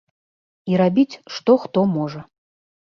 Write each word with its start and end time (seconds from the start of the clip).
І 0.71 0.79
рабіць 0.83 1.19
што 1.37 1.59
хто 1.67 1.87
можа. 1.95 2.29